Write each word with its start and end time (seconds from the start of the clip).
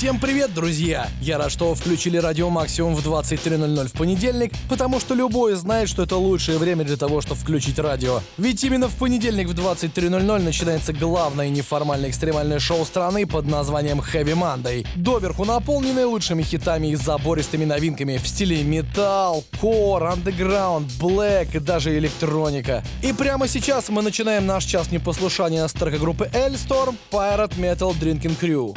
Всем 0.00 0.18
привет, 0.18 0.54
друзья! 0.54 1.08
Я 1.20 1.36
рад, 1.36 1.52
что 1.52 1.74
включили 1.74 2.16
радио 2.16 2.48
Максимум 2.48 2.94
в 2.94 3.06
23.00 3.06 3.88
в 3.88 3.92
понедельник, 3.92 4.50
потому 4.66 4.98
что 4.98 5.12
любой 5.14 5.52
знает, 5.56 5.90
что 5.90 6.02
это 6.02 6.16
лучшее 6.16 6.56
время 6.56 6.86
для 6.86 6.96
того, 6.96 7.20
чтобы 7.20 7.38
включить 7.38 7.78
радио. 7.78 8.22
Ведь 8.38 8.64
именно 8.64 8.88
в 8.88 8.96
понедельник 8.96 9.48
в 9.48 9.52
23.00 9.52 10.38
начинается 10.38 10.94
главное 10.94 11.50
неформальное 11.50 12.08
экстремальное 12.08 12.60
шоу 12.60 12.86
страны 12.86 13.26
под 13.26 13.44
названием 13.44 14.00
Heavy 14.00 14.32
Monday. 14.32 14.86
Доверху 14.96 15.44
наполненное 15.44 16.06
лучшими 16.06 16.44
хитами 16.44 16.86
и 16.86 16.94
забористыми 16.94 17.66
новинками 17.66 18.16
в 18.16 18.26
стиле 18.26 18.62
металл, 18.62 19.44
кор, 19.60 20.04
андеграунд, 20.04 20.90
блэк 20.98 21.56
и 21.56 21.58
даже 21.58 21.98
электроника. 21.98 22.82
И 23.02 23.12
прямо 23.12 23.46
сейчас 23.48 23.90
мы 23.90 24.00
начинаем 24.00 24.46
наш 24.46 24.64
час 24.64 24.90
непослушания 24.90 25.68
с 25.68 25.74
трека 25.74 25.98
группы 25.98 26.30
L-Storm 26.32 26.96
Pirate 27.12 27.58
Metal 27.58 27.94
Drinking 28.00 28.38
Crew. 28.40 28.74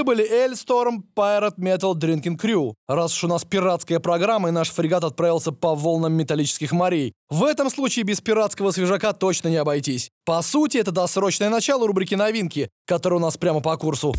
Это 0.00 0.06
были 0.06 0.26
Эльсторм, 0.26 1.04
Pirate 1.14 1.58
Metal 1.58 1.92
Drinking 1.92 2.38
Crew. 2.40 2.72
Раз 2.88 3.12
уж 3.12 3.24
у 3.24 3.28
нас 3.28 3.44
пиратская 3.44 4.00
программа 4.00 4.48
и 4.48 4.50
наш 4.50 4.70
фрегат 4.70 5.04
отправился 5.04 5.52
по 5.52 5.74
волнам 5.74 6.14
металлических 6.14 6.72
морей. 6.72 7.12
В 7.28 7.44
этом 7.44 7.68
случае 7.68 8.06
без 8.06 8.22
пиратского 8.22 8.70
свежака 8.70 9.12
точно 9.12 9.48
не 9.48 9.56
обойтись. 9.56 10.08
По 10.24 10.40
сути, 10.40 10.78
это 10.78 10.90
досрочное 10.90 11.50
начало 11.50 11.86
рубрики 11.86 12.14
«Новинки», 12.14 12.70
которая 12.86 13.20
у 13.20 13.22
нас 13.22 13.36
прямо 13.36 13.60
по 13.60 13.76
курсу. 13.76 14.14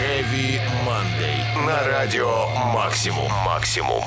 Heavy 0.00 0.58
Monday. 0.84 1.64
На 1.64 1.84
радио 1.84 2.48
«Максимум». 2.74 3.30
«Максимум». 3.44 4.02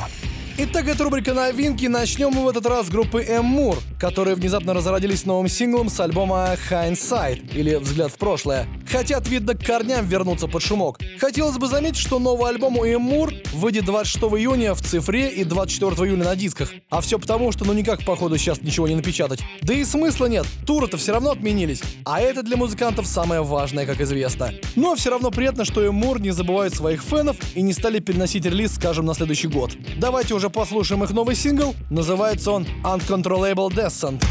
Итак, 0.61 0.89
это 0.89 1.06
рубрика 1.06 1.33
новинки. 1.33 1.85
Начнем 1.85 2.31
мы 2.31 2.44
в 2.44 2.50
этот 2.50 2.65
раз 2.65 2.88
с 2.88 2.89
группы 2.89 3.23
Эммур, 3.23 3.77
которые 3.97 4.35
внезапно 4.35 4.73
разродились 4.73 5.25
новым 5.25 5.47
синглом 5.47 5.89
с 5.89 5.97
альбома 6.01 6.57
Hindsight 6.69 7.56
или 7.56 7.75
Взгляд 7.75 8.11
в 8.11 8.17
прошлое. 8.17 8.67
Хотят, 8.91 9.29
видно, 9.29 9.53
к 9.53 9.65
корням 9.65 10.06
вернуться 10.06 10.47
под 10.50 10.61
шумок. 10.61 11.00
Хотелось 11.17 11.57
бы 11.57 11.67
заметить, 11.67 12.00
что 12.00 12.19
новый 12.19 12.50
альбом 12.50 12.77
у 12.77 12.83
Эммур 12.83 13.31
выйдет 13.53 13.85
26 13.85 14.33
июня 14.33 14.73
в 14.73 14.81
цифре 14.81 15.29
и 15.29 15.45
24 15.45 16.09
июня 16.09 16.25
на 16.25 16.35
дисках. 16.35 16.73
А 16.89 17.00
все 17.00 17.19
потому, 17.19 17.53
что 17.53 17.63
ну 17.63 17.71
никак 17.71 18.03
походу 18.03 18.38
сейчас 18.38 18.61
ничего 18.61 18.89
не 18.89 18.95
напечатать. 18.95 19.39
Да 19.61 19.73
и 19.73 19.85
смысла 19.85 20.25
нет, 20.25 20.45
туры-то 20.65 20.97
все 20.97 21.13
равно 21.13 21.31
отменились. 21.31 21.81
А 22.03 22.19
это 22.19 22.44
для 22.44 22.57
музыкантов 22.57 23.07
самое 23.07 23.44
важное, 23.44 23.85
как 23.85 24.01
известно. 24.01 24.51
Но 24.75 24.95
все 24.95 25.09
равно 25.09 25.31
приятно, 25.31 25.63
что 25.63 25.88
Эммур 25.88 26.19
не 26.19 26.31
забывают 26.31 26.75
своих 26.75 27.01
фенов 27.01 27.38
и 27.56 27.61
не 27.61 27.71
стали 27.71 28.00
переносить 28.00 28.44
релиз, 28.44 28.75
скажем, 28.75 29.06
на 29.06 29.13
следующий 29.13 29.47
год. 29.47 29.71
Давайте 29.97 30.33
уже 30.33 30.48
послушаем 30.49 31.03
их 31.03 31.11
новый 31.11 31.35
сингл. 31.35 31.75
Называется 31.89 32.51
он 32.51 32.65
Uncontrollable 32.83 33.69
Descent. 33.69 34.23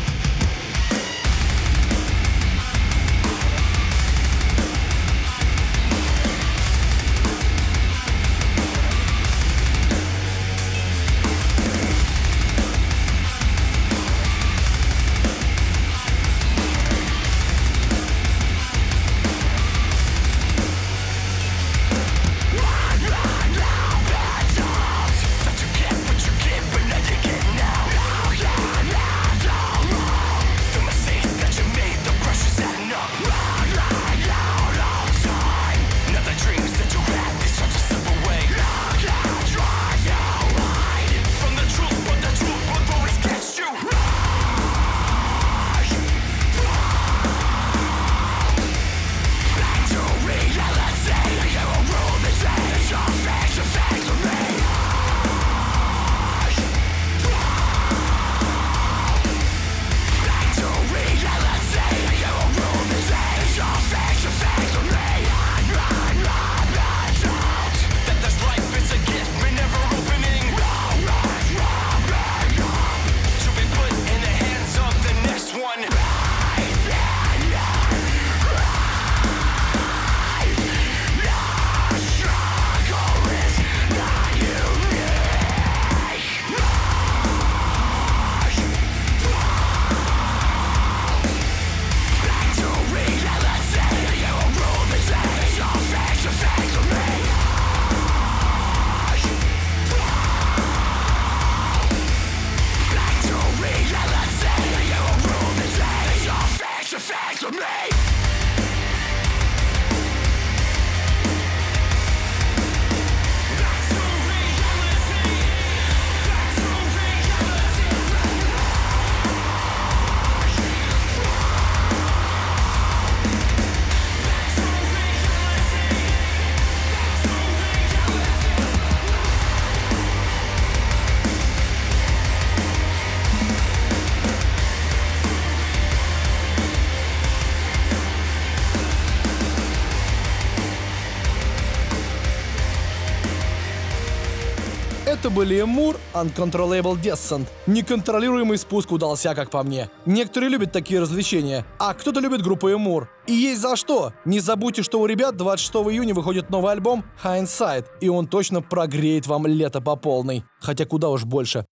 Были 145.39 145.61
Эмур, 145.61 145.97
Uncontrollable 146.15 147.01
Descent. 147.01 147.47
Неконтролируемый 147.69 148.59
спуск 148.59 148.91
удался, 148.91 149.37
как 149.37 149.51
по 149.51 149.63
мне. 149.63 149.89
Некоторые 150.05 150.51
любят 150.51 150.73
такие 150.73 150.99
развлечения, 150.99 151.65
а 151.79 151.95
кто-то 151.95 152.19
любит 152.19 152.43
группу 152.43 152.69
Эмур. 152.69 153.09
И 153.29 153.35
есть 153.35 153.61
за 153.61 153.77
что. 153.77 154.13
Не 154.25 154.41
забудьте, 154.41 154.83
что 154.83 155.01
у 155.01 155.07
ребят 155.07 155.37
26 155.37 155.93
июня 155.93 156.13
выходит 156.13 156.51
новый 156.51 156.73
альбом 156.73 157.05
Hindsight, 157.23 157.85
и 158.01 158.09
он 158.09 158.27
точно 158.27 158.63
прогреет 158.63 159.29
вам 159.29 159.47
лето 159.47 159.81
по 159.81 159.95
полной. 159.95 160.43
Хотя 160.59 160.87
куда 160.87 161.09
уж 161.09 161.23
больше. 161.23 161.67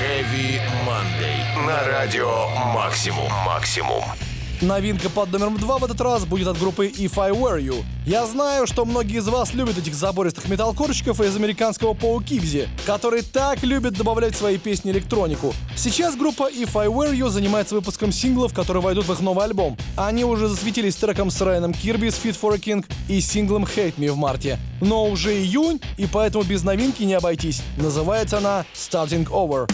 Heavy 0.00 0.60
Monday. 0.86 1.66
На 1.66 1.88
радио 1.88 2.46
Максимум. 2.72 3.32
Максимум. 3.44 4.04
Новинка 4.62 5.10
под 5.10 5.30
номером 5.32 5.58
два 5.58 5.76
в 5.76 5.84
этот 5.84 6.00
раз 6.00 6.24
будет 6.24 6.48
от 6.48 6.58
группы 6.58 6.86
If 6.86 7.20
I 7.20 7.30
Were 7.30 7.60
You. 7.60 7.84
Я 8.06 8.26
знаю, 8.26 8.66
что 8.66 8.86
многие 8.86 9.18
из 9.18 9.28
вас 9.28 9.52
любят 9.52 9.76
этих 9.76 9.94
забористых 9.94 10.48
металкорщиков 10.48 11.20
из 11.20 11.36
американского 11.36 11.92
Паукибзи, 11.92 12.68
которые 12.86 13.22
так 13.22 13.62
любят 13.62 13.94
добавлять 13.94 14.34
в 14.34 14.38
свои 14.38 14.56
песни 14.56 14.92
электронику. 14.92 15.52
Сейчас 15.76 16.16
группа 16.16 16.50
If 16.50 16.78
I 16.80 16.86
Were 16.86 17.12
You 17.12 17.28
занимается 17.28 17.74
выпуском 17.74 18.12
синглов, 18.12 18.54
которые 18.54 18.82
войдут 18.82 19.06
в 19.06 19.12
их 19.12 19.20
новый 19.20 19.44
альбом. 19.44 19.76
Они 19.96 20.24
уже 20.24 20.48
засветились 20.48 20.96
треком 20.96 21.30
с 21.30 21.38
Райаном 21.40 21.74
Кирби 21.74 22.08
с 22.08 22.14
Fit 22.14 22.38
for 22.40 22.54
a 22.54 22.58
King 22.58 22.84
и 23.08 23.20
синглом 23.20 23.64
Hate 23.64 23.96
Me 23.96 24.10
в 24.10 24.16
марте. 24.16 24.58
Но 24.80 25.06
уже 25.06 25.34
июнь, 25.34 25.80
и 25.98 26.06
поэтому 26.06 26.44
без 26.44 26.62
новинки 26.62 27.02
не 27.02 27.14
обойтись. 27.14 27.62
Называется 27.76 28.38
она 28.38 28.64
Starting 28.74 29.26
Over. 29.26 29.70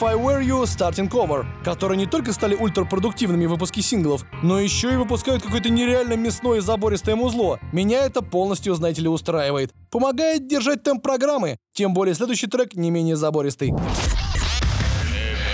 If 0.00 0.06
I 0.06 0.14
Were 0.14 0.42
You, 0.42 0.62
Starting 0.62 1.10
Cover, 1.10 1.44
которые 1.62 1.98
не 1.98 2.06
только 2.06 2.32
стали 2.32 2.54
ультрапродуктивными 2.54 3.44
в 3.44 3.50
выпуске 3.50 3.82
синглов, 3.82 4.24
но 4.42 4.58
еще 4.58 4.94
и 4.94 4.96
выпускают 4.96 5.42
какое-то 5.42 5.68
нереально 5.68 6.14
мясное 6.14 6.56
и 6.56 6.60
забористое 6.60 7.16
музло. 7.16 7.60
Меня 7.70 8.06
это 8.06 8.22
полностью, 8.22 8.74
знаете 8.74 9.02
ли, 9.02 9.08
устраивает. 9.08 9.74
Помогает 9.90 10.46
держать 10.46 10.82
темп 10.82 11.02
программы, 11.02 11.58
тем 11.74 11.92
более 11.92 12.14
следующий 12.14 12.46
трек 12.46 12.74
не 12.76 12.90
менее 12.90 13.16
забористый. 13.16 13.72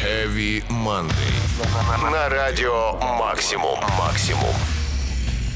Heavy 0.05 0.63
Monday. 0.69 1.11
На 2.13 2.29
радио 2.29 2.93
Максимум. 3.19 3.81
Максимум. 3.99 4.55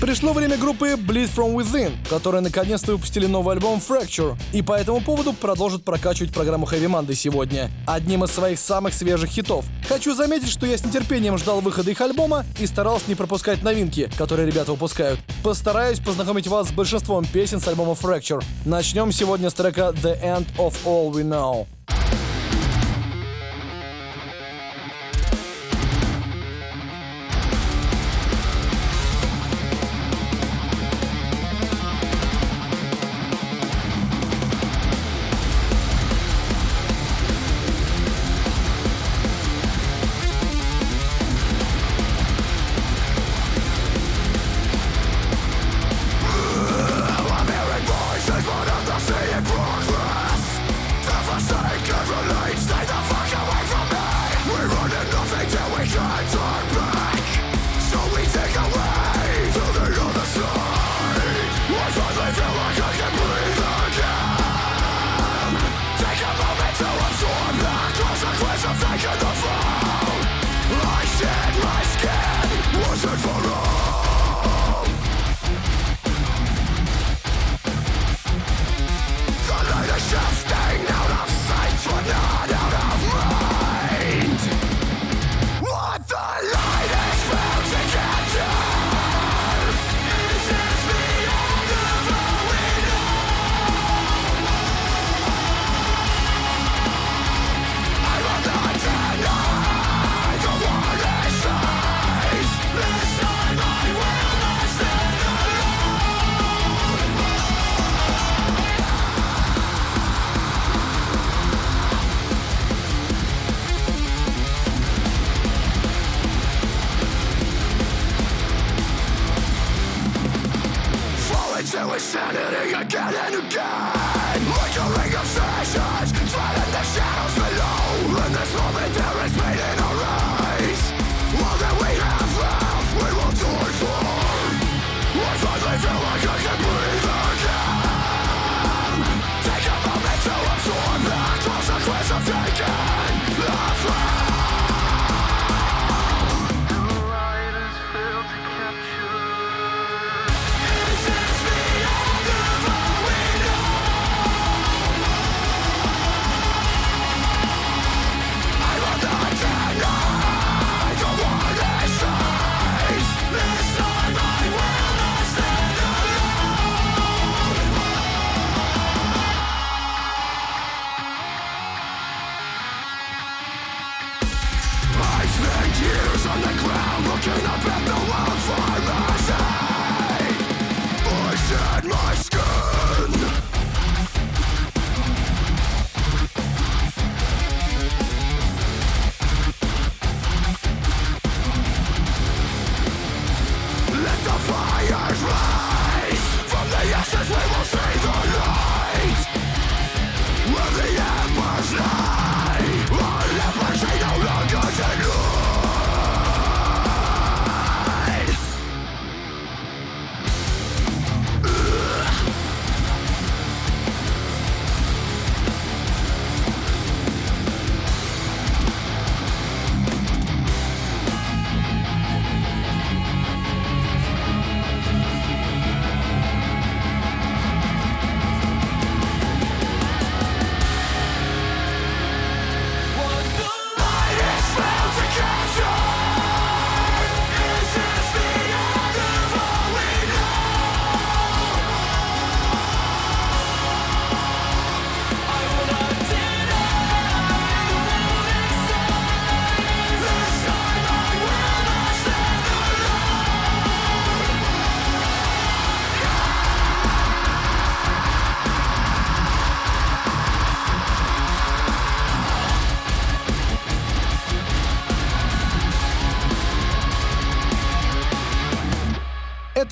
Пришло 0.01 0.33
время 0.33 0.57
группы 0.57 0.93
Bleed 0.93 1.29
From 1.37 1.55
Within, 1.55 1.93
которые 2.09 2.41
наконец-то 2.41 2.93
выпустили 2.93 3.27
новый 3.27 3.55
альбом 3.55 3.83
Fracture, 3.87 4.35
и 4.51 4.63
по 4.63 4.73
этому 4.73 5.03
поводу 5.03 5.35
продолжат 5.35 5.85
прокачивать 5.85 6.33
программу 6.33 6.67
Heavy 6.67 6.87
Monday 6.87 7.15
сегодня, 7.15 7.71
одним 7.87 8.25
из 8.25 8.31
своих 8.31 8.59
самых 8.59 8.95
свежих 8.95 9.29
хитов. 9.29 9.67
Хочу 9.87 10.15
заметить, 10.15 10.49
что 10.49 10.65
я 10.65 10.79
с 10.79 10.85
нетерпением 10.85 11.37
ждал 11.37 11.61
выхода 11.61 11.91
их 11.91 12.01
альбома 12.01 12.47
и 12.59 12.67
старался 12.67 13.05
не 13.09 13.15
пропускать 13.15 13.63
новинки, 13.63 14.11
которые 14.17 14.47
ребята 14.47 14.73
выпускают. 14.73 15.21
Постараюсь 15.43 16.01
познакомить 16.01 16.47
вас 16.47 16.69
с 16.69 16.73
большинством 16.73 17.27
песен 17.27 17.61
с 17.61 17.69
альбома 17.69 17.93
Fracture. 17.93 18.43
Начнем 18.65 19.13
сегодня 19.13 19.51
с 19.51 19.55
трека 19.55 19.93
The 20.03 20.19
End 20.23 20.47
of 20.57 20.77
All 20.87 21.13
We 21.13 21.25
Know. 21.25 21.67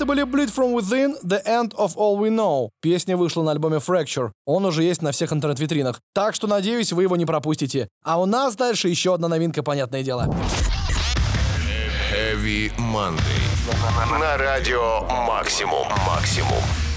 Были 0.09 0.23
Bleed 0.23 0.51
From 0.51 0.73
Within, 0.73 1.15
The 1.23 1.45
End 1.45 1.75
of 1.75 1.95
All 1.95 2.17
We 2.17 2.29
Know. 2.29 2.69
Песня 2.81 3.15
вышла 3.15 3.43
на 3.43 3.51
альбоме 3.51 3.77
Fracture. 3.77 4.31
Он 4.47 4.65
уже 4.65 4.81
есть 4.81 5.03
на 5.03 5.11
всех 5.11 5.31
интернет-витринах. 5.31 6.01
Так 6.15 6.33
что, 6.33 6.47
надеюсь, 6.47 6.91
вы 6.91 7.03
его 7.03 7.15
не 7.15 7.27
пропустите. 7.27 7.89
А 8.03 8.19
у 8.19 8.25
нас 8.25 8.55
дальше 8.55 8.89
еще 8.89 9.13
одна 9.13 9.27
новинка, 9.27 9.61
понятное 9.61 10.01
дело. 10.01 10.35
Heavy 12.11 12.71
Monday. 12.77 14.19
На 14.19 14.37
радио 14.37 15.01
Максимум. 15.27 15.87
Максимум. 16.07 16.88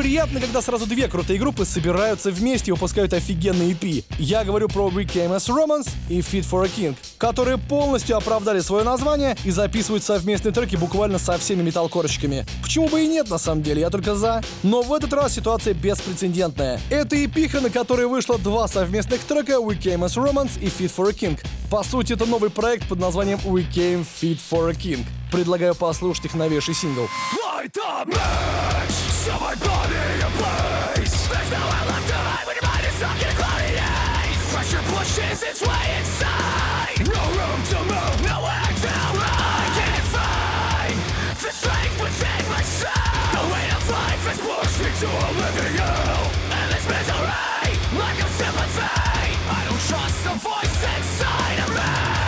Приятно, 0.00 0.40
когда 0.40 0.62
сразу 0.62 0.86
две 0.86 1.08
крутые 1.08 1.38
группы 1.38 1.66
собираются 1.66 2.30
вместе 2.30 2.70
и 2.70 2.72
выпускают 2.72 3.12
офигенный 3.12 3.72
EP. 3.72 4.02
Я 4.18 4.44
говорю 4.44 4.66
про 4.68 4.88
As 4.88 5.46
Romance 5.50 5.90
и 6.08 6.20
Fit 6.20 6.48
For 6.50 6.64
A 6.64 6.68
King, 6.68 6.96
которые 7.18 7.58
полностью 7.58 8.16
оправдали 8.16 8.60
свое 8.60 8.82
название 8.82 9.36
и 9.44 9.50
записывают 9.50 10.02
совместные 10.02 10.54
треки 10.54 10.76
буквально 10.76 11.18
со 11.18 11.36
всеми 11.36 11.60
металлкорщиками. 11.60 12.46
Почему 12.62 12.88
бы 12.88 13.04
и 13.04 13.06
нет, 13.06 13.28
на 13.28 13.36
самом 13.36 13.62
деле, 13.62 13.82
я 13.82 13.90
только 13.90 14.14
за. 14.14 14.40
Но 14.62 14.80
в 14.80 14.90
этот 14.94 15.12
раз 15.12 15.34
ситуация 15.34 15.74
беспрецедентная. 15.74 16.80
Это 16.88 17.16
EP, 17.16 17.60
на 17.60 17.68
которой 17.68 18.06
вышло 18.06 18.38
два 18.38 18.68
совместных 18.68 19.20
трека 19.20 19.60
We 19.60 19.78
Came 19.78 20.06
As 20.06 20.16
Romance 20.16 20.58
и 20.62 20.68
Fit 20.68 20.90
For 20.96 21.10
A 21.10 21.12
King. 21.12 21.38
По 21.70 21.82
сути, 21.82 22.14
это 22.14 22.24
новый 22.24 22.48
проект 22.48 22.88
под 22.88 23.00
названием 23.00 23.38
We 23.44 23.70
Came 23.70 24.06
Fit 24.22 24.38
For 24.50 24.70
A 24.70 24.72
King. 24.72 25.04
Предлагаю 25.30 25.74
послушать 25.74 26.24
их 26.24 26.34
новейший 26.34 26.74
сингл. 26.74 27.08
Light 27.44 27.72
the 27.72 28.04
match, 28.06 28.90
set 28.90 29.40
my 29.40 29.54
body 29.54 29.94
in 30.18 30.32
place. 30.36 31.28
There's 31.28 31.50
nowhere 31.50 31.84
left 31.86 32.08
to 32.08 32.14
hide 32.14 32.46
when 32.46 32.56
your 32.56 32.66
mind 32.66 32.84
is 32.84 32.94
stuck 32.98 33.22
in 33.22 33.28
a 33.28 33.34
cloudy 33.38 33.78
haze. 33.78 34.42
Pressure 34.52 34.84
pushes 34.90 35.42
its 35.42 35.60
way 35.62 35.84
inside. 36.00 37.06
No 37.06 37.22
room 37.38 37.60
to 37.70 37.78
move, 37.86 38.18
nowhere 38.26 38.74
to 38.82 38.90
hide. 38.90 39.70
Can't 39.78 40.08
find 40.10 40.98
the 41.38 41.50
strength 41.54 41.96
within 42.02 42.42
myself. 42.50 43.22
The 43.30 43.42
weight 43.54 43.72
of 43.78 43.84
life 43.86 44.22
has 44.26 44.38
pushed 44.42 44.78
me 44.82 44.90
to 44.98 45.08
a 45.08 45.30
living 45.38 45.74
hell. 45.78 46.26
And 46.58 46.66
this 46.74 46.84
misery, 46.90 47.70
lack 48.02 48.18
of 48.18 48.30
sympathy. 48.34 49.30
I 49.46 49.60
don't 49.68 49.82
trust 49.86 50.18
the 50.26 50.34
voice 50.42 50.78
inside 50.90 51.58
of 51.64 51.70
me. 51.70 52.19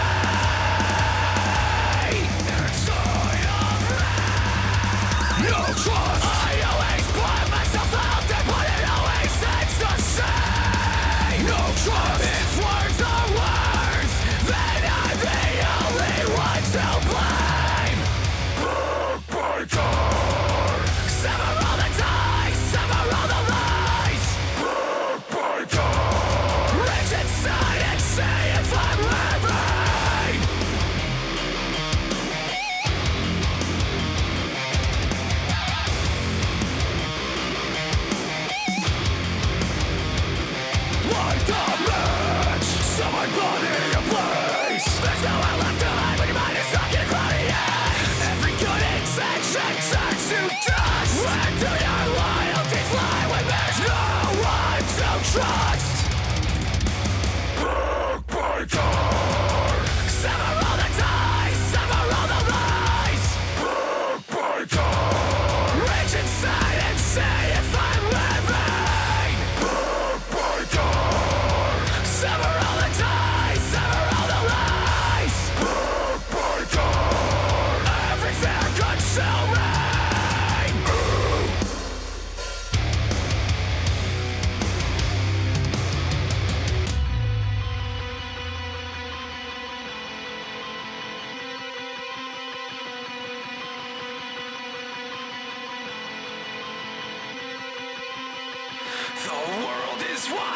No 5.43 5.65
trust. 5.75 6.25
I 6.25 6.63
always 6.71 7.02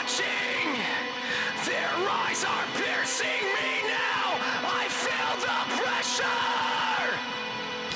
watching. 0.06 0.78
Their 1.64 2.08
eyes 2.08 2.44
are 2.44 2.64
piercing 2.76 3.26
me 3.26 3.82
now. 3.88 4.38
I 4.62 4.86
feel 4.88 5.34
the 5.42 5.58
pressure. 5.82 7.10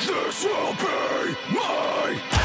This 0.06 0.44
will 0.44 0.74
be 0.74 1.36
my 1.54 2.39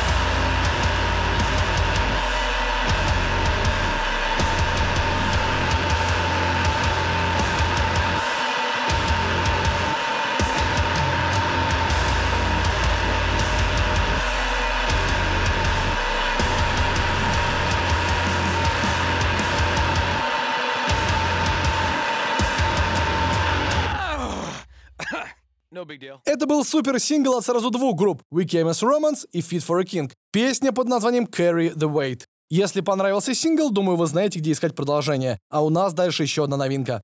Это 26.25 26.45
был 26.45 26.63
супер 26.63 26.99
сингл 26.99 27.37
от 27.37 27.45
сразу 27.45 27.69
двух 27.69 27.95
групп 27.95 28.21
We 28.33 28.45
Came 28.45 28.71
As 28.71 28.81
Romans 28.81 29.25
и 29.31 29.39
Fit 29.39 29.65
For 29.65 29.79
A 29.79 29.83
King. 29.83 30.11
Песня 30.31 30.71
под 30.71 30.87
названием 30.87 31.25
Carry 31.25 31.73
The 31.73 31.91
Weight. 31.91 32.23
Если 32.49 32.81
понравился 32.81 33.33
сингл, 33.33 33.71
думаю, 33.71 33.97
вы 33.97 34.05
знаете, 34.05 34.39
где 34.39 34.51
искать 34.51 34.75
продолжение. 34.75 35.39
А 35.49 35.63
у 35.63 35.69
нас 35.69 35.93
дальше 35.93 36.23
еще 36.23 36.43
одна 36.43 36.57
новинка. 36.57 37.01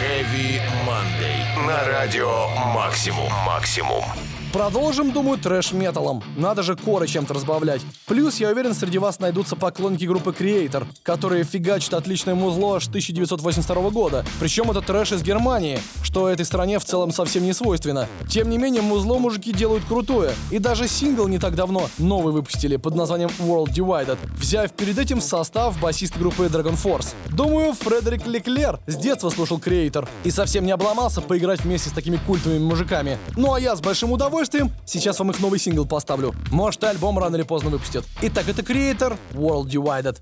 Heavy 0.00 0.60
Monday. 0.86 1.66
На 1.66 1.84
радио 1.86 2.48
Максимум. 2.74 3.30
Максимум. 3.46 4.04
Продолжим, 4.52 5.12
думаю, 5.12 5.38
трэш-металом. 5.38 6.24
Надо 6.36 6.64
же 6.64 6.74
коры 6.74 7.06
чем-то 7.06 7.34
разбавлять. 7.34 7.82
Плюс, 8.06 8.40
я 8.40 8.48
уверен, 8.48 8.74
среди 8.74 8.98
вас 8.98 9.20
найдутся 9.20 9.54
поклонники 9.54 10.04
группы 10.06 10.34
Kreator, 10.36 10.88
которые 11.04 11.44
фигачат 11.44 11.94
отличное 11.94 12.34
музло 12.34 12.74
аж 12.76 12.88
1982 12.88 13.90
года. 13.90 14.24
Причем 14.40 14.68
это 14.68 14.80
трэш 14.80 15.12
из 15.12 15.22
Германии, 15.22 15.78
что 16.02 16.28
этой 16.28 16.44
стране 16.44 16.80
в 16.80 16.84
целом 16.84 17.12
совсем 17.12 17.44
не 17.44 17.52
свойственно. 17.52 18.08
Тем 18.28 18.50
не 18.50 18.58
менее, 18.58 18.82
музло 18.82 19.18
мужики 19.18 19.52
делают 19.52 19.84
крутое. 19.84 20.32
И 20.50 20.58
даже 20.58 20.88
сингл 20.88 21.28
не 21.28 21.38
так 21.38 21.54
давно 21.54 21.88
новый 21.98 22.32
выпустили 22.32 22.74
под 22.74 22.96
названием 22.96 23.30
World 23.38 23.68
Divided, 23.68 24.18
взяв 24.36 24.72
перед 24.72 24.98
этим 24.98 25.20
в 25.20 25.29
состав 25.29 25.80
басиста 25.80 26.18
группы 26.18 26.46
DragonForce. 26.46 27.14
Думаю, 27.30 27.72
Фредерик 27.74 28.26
Леклер 28.26 28.80
с 28.88 28.96
детства 28.96 29.30
слушал 29.30 29.58
Creator 29.58 30.08
и 30.24 30.32
совсем 30.32 30.66
не 30.66 30.72
обломался 30.72 31.20
поиграть 31.20 31.60
вместе 31.60 31.90
с 31.90 31.92
такими 31.92 32.16
культовыми 32.16 32.58
мужиками. 32.58 33.16
Ну 33.36 33.54
а 33.54 33.60
я 33.60 33.76
с 33.76 33.80
большим 33.80 34.10
удовольствием 34.10 34.39
сейчас 34.84 35.18
вам 35.18 35.30
их 35.30 35.40
новый 35.40 35.58
сингл 35.58 35.86
поставлю. 35.86 36.34
Может, 36.50 36.84
альбом 36.84 37.18
рано 37.18 37.36
или 37.36 37.42
поздно 37.42 37.70
выпустят. 37.70 38.04
Итак, 38.22 38.48
это 38.48 38.62
Creator 38.62 39.18
World 39.32 39.66
Divided. 39.66 40.16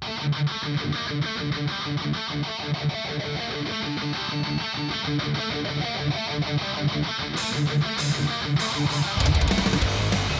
I 8.81 10.31
will 10.31 10.38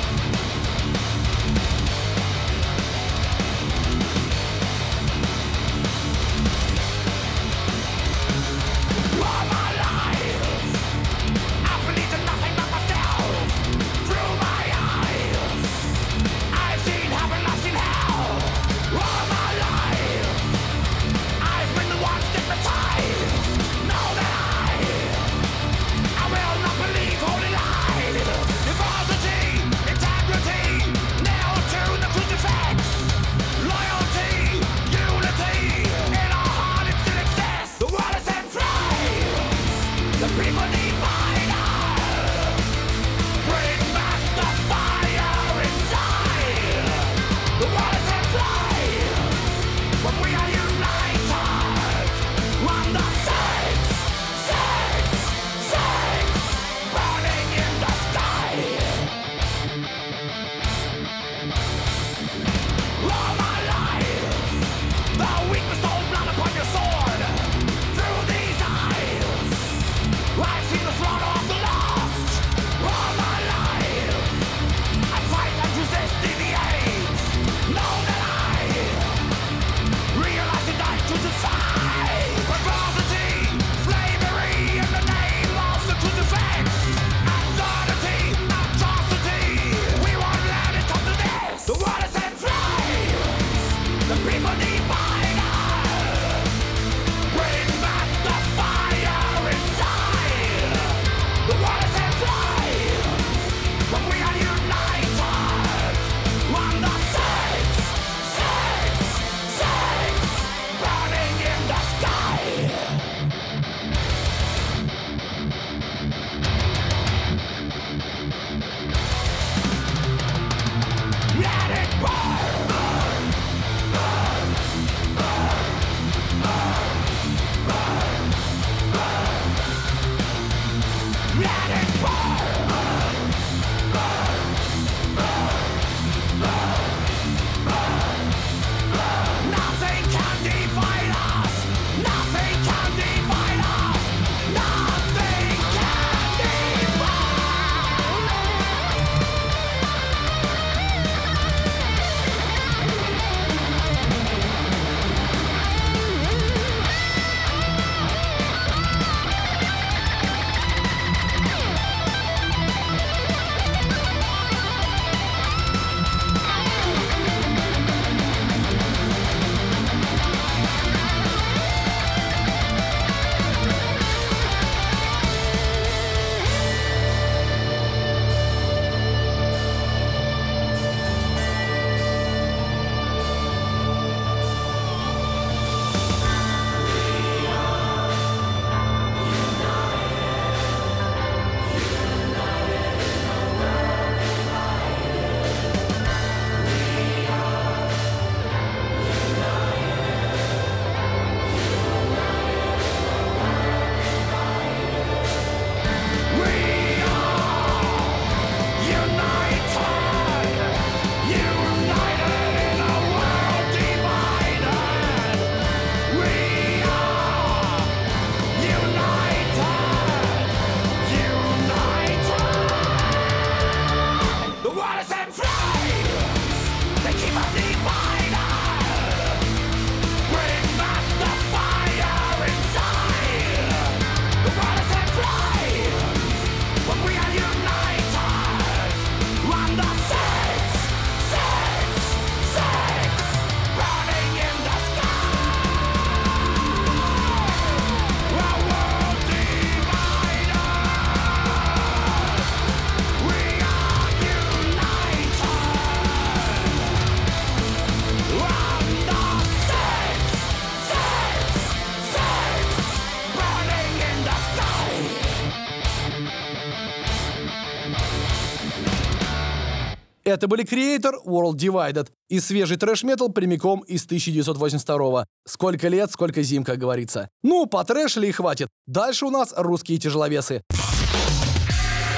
Это 270.39 270.47
были 270.47 270.63
Creator 270.65 271.25
World 271.27 271.57
Divided 271.57 272.07
и 272.29 272.39
свежий 272.39 272.77
трэш-метал 272.77 273.31
прямиком 273.31 273.81
из 273.81 274.05
1982 274.05 275.27
Сколько 275.45 275.89
лет, 275.89 276.13
сколько 276.13 276.43
зим, 276.43 276.63
как 276.63 276.79
говорится. 276.79 277.29
Ну, 277.43 277.67
потрэшили 277.67 278.29
и 278.29 278.31
хватит. 278.31 278.69
Дальше 278.87 279.27
у 279.27 279.31
нас 279.31 279.53
русские 279.57 279.99
тяжеловесы. 279.99 280.63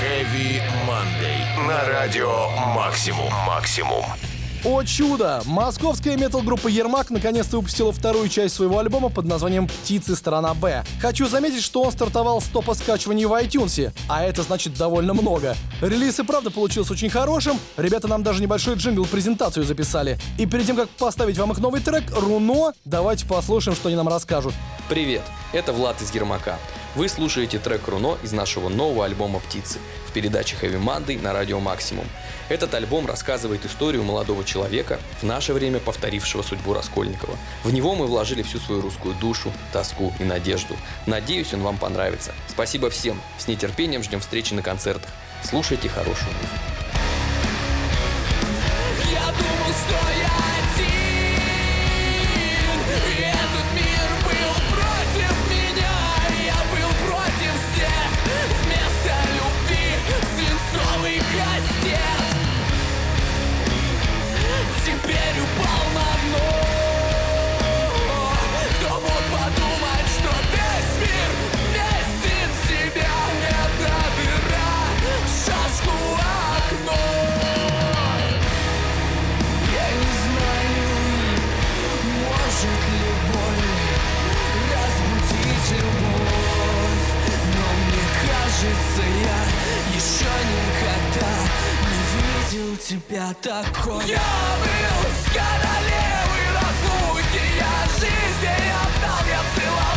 Heavy 0.02 0.60
Monday. 0.86 1.66
На 1.66 1.88
радио 1.88 2.50
Максимум. 2.74 3.32
Максимум. 3.46 4.04
О 4.62 4.82
чудо! 4.82 5.40
Московская 5.46 6.18
метал-группа 6.18 6.68
Ермак 6.68 7.08
наконец-то 7.08 7.56
выпустила 7.56 7.92
вторую 7.92 8.28
часть 8.28 8.56
своего 8.56 8.78
альбома 8.78 9.08
под 9.08 9.24
названием 9.24 9.66
«Птицы. 9.66 10.14
Сторона 10.14 10.52
Б». 10.52 10.84
Хочу 11.00 11.26
заметить, 11.26 11.62
что 11.62 11.82
он 11.82 11.90
стартовал 11.90 12.42
с 12.42 12.44
топа 12.44 12.74
скачиваний 12.74 13.24
в 13.24 13.32
iTunes, 13.32 13.90
а 14.06 14.22
это 14.22 14.42
значит 14.42 14.76
довольно 14.76 15.14
много. 15.14 15.56
Релиз 15.80 16.20
и 16.20 16.24
правда 16.24 16.50
получился 16.50 16.92
очень 16.92 17.08
хорошим, 17.08 17.58
ребята 17.78 18.06
нам 18.06 18.22
даже 18.22 18.42
небольшой 18.42 18.74
джингл-презентацию 18.74 19.64
записали. 19.64 20.18
И 20.38 20.44
перед 20.44 20.66
тем, 20.66 20.76
как 20.76 20.90
поставить 20.90 21.38
вам 21.38 21.52
их 21.52 21.58
новый 21.58 21.80
трек 21.80 22.04
«Руно», 22.14 22.74
давайте 22.84 23.24
послушаем, 23.24 23.74
что 23.74 23.88
они 23.88 23.96
нам 23.96 24.08
расскажут. 24.08 24.52
Привет, 24.90 25.22
это 25.54 25.72
Влад 25.72 26.02
из 26.02 26.14
Ермака. 26.14 26.58
Вы 26.96 27.08
слушаете 27.08 27.60
трек 27.60 27.86
Руно 27.86 28.18
из 28.20 28.32
нашего 28.32 28.68
нового 28.68 29.04
альбома 29.04 29.38
«Птицы» 29.38 29.78
в 30.08 30.12
передаче 30.12 30.56
Heavy 30.60 30.82
Monday 30.82 31.22
на 31.22 31.32
Радио 31.32 31.60
Максимум. 31.60 32.04
Этот 32.48 32.74
альбом 32.74 33.06
рассказывает 33.06 33.64
историю 33.64 34.02
молодого 34.02 34.44
человека, 34.44 34.98
в 35.20 35.22
наше 35.22 35.52
время 35.52 35.78
повторившего 35.78 36.42
судьбу 36.42 36.74
Раскольникова. 36.74 37.36
В 37.62 37.72
него 37.72 37.94
мы 37.94 38.06
вложили 38.06 38.42
всю 38.42 38.58
свою 38.58 38.80
русскую 38.80 39.14
душу, 39.14 39.52
тоску 39.72 40.12
и 40.18 40.24
надежду. 40.24 40.76
Надеюсь, 41.06 41.54
он 41.54 41.62
вам 41.62 41.78
понравится. 41.78 42.32
Спасибо 42.48 42.90
всем. 42.90 43.20
С 43.38 43.46
нетерпением 43.46 44.02
ждем 44.02 44.18
встречи 44.18 44.52
на 44.52 44.62
концертах. 44.62 45.10
Слушайте 45.44 45.88
хорошую 45.88 46.32
музыку. 46.32 46.58
Я 49.12 49.26
думал, 49.26 49.72
что 49.72 49.94
я 50.18 50.59
кажется, 88.60 89.02
я 89.02 89.96
еще 89.96 90.30
никогда 90.52 91.34
не 91.88 92.58
видел 92.58 92.76
тебя 92.76 93.34
такой. 93.40 94.04
Я 94.06 94.18
был 94.60 95.10
с 95.10 95.32
королевой 95.32 96.46
разлуки 96.54 97.42
Я 97.56 97.74
жизнь 97.98 98.60
отдал, 98.70 99.26
я 99.28 99.40
целовал 99.54 99.89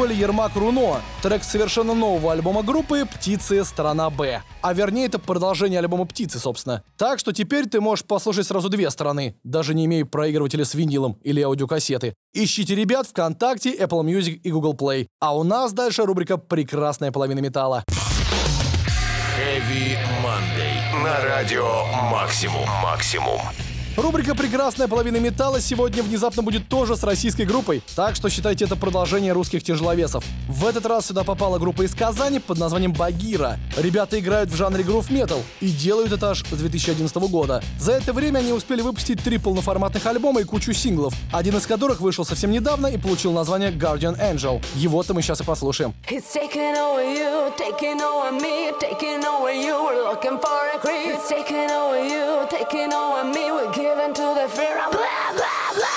были 0.00 0.14
Ермак 0.14 0.56
Руно, 0.56 1.02
трек 1.22 1.44
совершенно 1.44 1.92
нового 1.92 2.32
альбома 2.32 2.62
группы 2.62 3.04
«Птицы. 3.04 3.62
Сторона 3.66 4.08
Б». 4.08 4.42
А 4.62 4.72
вернее, 4.72 5.04
это 5.04 5.18
продолжение 5.18 5.78
альбома 5.78 6.06
«Птицы», 6.06 6.38
собственно. 6.38 6.82
Так 6.96 7.18
что 7.18 7.32
теперь 7.32 7.68
ты 7.68 7.82
можешь 7.82 8.06
послушать 8.06 8.46
сразу 8.46 8.70
две 8.70 8.88
стороны, 8.88 9.36
даже 9.44 9.74
не 9.74 9.84
имея 9.84 10.06
проигрывателя 10.06 10.64
с 10.64 10.72
винилом 10.72 11.18
или 11.22 11.42
аудиокассеты. 11.42 12.14
Ищите 12.32 12.74
ребят 12.74 13.08
ВКонтакте, 13.08 13.76
Apple 13.76 14.02
Music 14.02 14.40
и 14.42 14.50
Google 14.50 14.72
Play. 14.72 15.06
А 15.20 15.36
у 15.36 15.42
нас 15.42 15.74
дальше 15.74 16.06
рубрика 16.06 16.38
«Прекрасная 16.38 17.12
половина 17.12 17.40
металла». 17.40 17.84
Heavy 19.36 19.98
Monday. 20.24 21.04
На 21.04 21.22
радио 21.26 21.84
Максимум. 22.10 22.66
Максимум. 22.82 23.38
Рубрика 24.00 24.34
«Прекрасная 24.34 24.88
половина 24.88 25.18
металла» 25.18 25.60
сегодня 25.60 26.02
внезапно 26.02 26.42
будет 26.42 26.68
тоже 26.68 26.96
с 26.96 27.02
российской 27.02 27.42
группой, 27.42 27.82
так 27.94 28.16
что 28.16 28.30
считайте 28.30 28.64
это 28.64 28.74
продолжение 28.74 29.32
русских 29.32 29.62
тяжеловесов. 29.62 30.24
В 30.48 30.66
этот 30.66 30.86
раз 30.86 31.08
сюда 31.08 31.22
попала 31.22 31.58
группа 31.58 31.82
из 31.82 31.94
Казани 31.94 32.38
под 32.38 32.56
названием 32.56 32.94
«Багира». 32.94 33.58
Ребята 33.76 34.18
играют 34.18 34.48
в 34.48 34.56
жанре 34.56 34.84
грув 34.84 35.10
метал 35.10 35.42
и 35.60 35.68
делают 35.68 36.12
это 36.12 36.30
аж 36.30 36.42
с 36.50 36.56
2011 36.56 37.14
года. 37.30 37.62
За 37.78 37.92
это 37.92 38.14
время 38.14 38.38
они 38.38 38.54
успели 38.54 38.80
выпустить 38.80 39.22
три 39.22 39.36
полноформатных 39.36 40.06
альбома 40.06 40.40
и 40.40 40.44
кучу 40.44 40.72
синглов, 40.72 41.12
один 41.30 41.58
из 41.58 41.66
которых 41.66 42.00
вышел 42.00 42.24
совсем 42.24 42.52
недавно 42.52 42.86
и 42.86 42.96
получил 42.96 43.32
название 43.32 43.70
Guardian 43.70 44.18
Angel. 44.18 44.64
Его-то 44.76 45.12
мы 45.12 45.20
сейчас 45.20 45.42
и 45.42 45.44
послушаем. 45.44 45.92
He's 46.08 46.24
taking 46.32 46.74
over 46.74 47.04
you, 47.04 47.52
taking 47.58 48.00
over 48.00 48.32
me, 48.32 48.72
taking 48.80 49.22
over 49.26 49.52
you. 49.52 49.74
We're 49.84 50.04
looking 50.10 50.38
for 50.38 50.74
a 50.74 50.78
creep. 50.78 51.16
He's 51.16 51.28
taking 51.28 51.70
over 51.70 52.02
you, 52.02 52.46
taking 52.48 52.94
over 52.94 53.24
me. 53.24 53.52
We're 53.52 53.70
giving 53.94 54.14
to 54.14 54.34
the 54.40 54.48
fear 54.48 54.78
of 54.78 54.92
blah 54.92 55.32
blah 55.32 55.74
blah. 55.74 55.89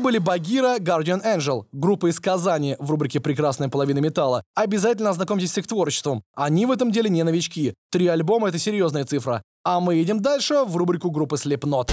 Это 0.00 0.06
были 0.06 0.16
Багира, 0.16 0.78
Guardian 0.78 1.22
Angel, 1.22 1.66
группа 1.72 2.08
из 2.08 2.18
Казани 2.18 2.74
в 2.78 2.90
рубрике 2.90 3.20
«Прекрасная 3.20 3.68
половина 3.68 3.98
металла». 3.98 4.42
Обязательно 4.54 5.10
ознакомьтесь 5.10 5.52
с 5.52 5.58
их 5.58 5.66
творчеством. 5.66 6.22
Они 6.34 6.64
в 6.64 6.70
этом 6.70 6.90
деле 6.90 7.10
не 7.10 7.22
новички. 7.22 7.74
Три 7.90 8.06
альбома— 8.06 8.48
это 8.48 8.58
серьезная 8.58 9.04
цифра. 9.04 9.42
А 9.62 9.78
мы 9.78 10.00
идем 10.00 10.22
дальше 10.22 10.64
в 10.64 10.74
рубрику 10.74 11.10
группы 11.10 11.36
Slipknot. 11.36 11.88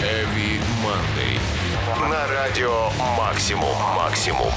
Heavy 0.00 0.60
Monday. 0.84 2.08
На 2.08 2.28
радио 2.28 2.90
Максимум. 3.18 3.76
Максимум. 3.96 4.52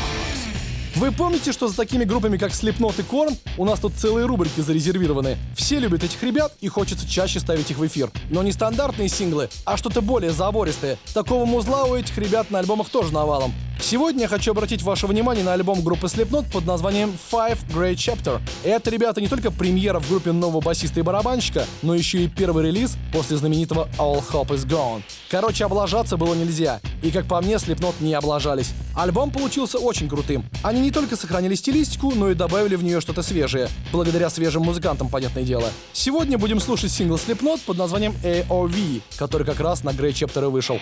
Вы 0.98 1.12
помните, 1.12 1.52
что 1.52 1.68
за 1.68 1.76
такими 1.76 2.06
группами, 2.06 2.38
как 2.38 2.52
Slipknot 2.52 2.96
и 2.98 3.04
Korn, 3.04 3.38
у 3.60 3.66
нас 3.66 3.80
тут 3.80 3.94
целые 3.94 4.26
рубрики 4.26 4.62
зарезервированы? 4.62 5.38
Все 5.56 5.78
любят 5.78 6.04
этих 6.04 6.24
ребят 6.24 6.54
и 6.60 6.70
хочется 6.70 7.08
чаще 7.08 7.40
ставить 7.40 7.70
их 7.70 7.78
в 7.78 7.86
эфир. 7.86 8.10
Но 8.32 8.42
не 8.42 8.52
стандартные 8.52 9.08
синглы, 9.08 9.48
а 9.64 9.78
что-то 9.78 10.02
более 10.02 10.32
забористое. 10.32 10.98
Такого 11.14 11.46
музла 11.46 11.84
у 11.84 11.96
этих 11.96 12.18
ребят 12.18 12.50
на 12.50 12.58
альбомах 12.58 12.90
тоже 12.90 13.14
навалом. 13.14 13.54
Сегодня 13.80 14.24
я 14.24 14.28
хочу 14.28 14.52
обратить 14.52 14.82
ваше 14.82 15.06
внимание 15.06 15.46
на 15.46 15.54
альбом 15.54 15.84
группы 15.84 16.08
Slipknot 16.08 16.52
под 16.52 16.66
названием 16.66 17.16
Five 17.32 17.60
Great 17.70 17.96
Chapter. 17.96 18.42
Это, 18.64 18.90
ребята, 18.90 19.22
не 19.22 19.28
только 19.28 19.52
премьера 19.52 20.00
в 20.00 20.10
группе 20.10 20.32
нового 20.32 20.62
басиста 20.62 21.00
и 21.00 21.04
барабанщика, 21.04 21.66
но 21.84 21.94
еще 21.94 22.24
и 22.24 22.28
первый 22.28 22.66
релиз 22.66 22.98
после 23.14 23.38
знаменитого 23.38 23.88
All 24.00 24.24
Hope 24.32 24.50
Is 24.50 24.66
Gone. 24.66 25.04
Короче, 25.30 25.64
облажаться 25.64 26.18
было 26.18 26.34
нельзя. 26.34 26.82
И, 27.04 27.12
как 27.12 27.28
по 27.28 27.40
мне, 27.40 27.56
Slipknot 27.56 27.94
не 28.00 28.16
облажались. 28.16 28.72
Альбом 28.96 29.30
получился 29.30 29.78
очень 29.78 30.10
крутым. 30.10 30.44
Они 30.64 30.82
не 30.88 30.92
только 30.92 31.18
сохранили 31.18 31.54
стилистику, 31.56 32.14
но 32.16 32.32
и 32.32 32.34
добавили 32.34 32.78
в 32.78 32.84
нее 32.84 33.02
что-то 33.02 33.22
свежее. 33.22 33.68
Благодаря 33.92 34.30
свежим 34.30 34.62
музыкантам, 34.62 35.10
понятное 35.10 35.44
дело. 35.44 35.70
Сегодня 35.92 36.38
будем 36.38 36.62
слушать 36.62 36.94
сингл 36.94 37.16
Slipknot 37.16 37.60
под 37.66 37.78
названием 37.78 38.16
AOV, 38.24 39.02
который 39.18 39.46
как 39.46 39.60
раз 39.60 39.84
на 39.84 39.90
Great 39.90 40.14
Chapter 40.14 40.46
и 40.46 40.50
вышел. 40.50 40.80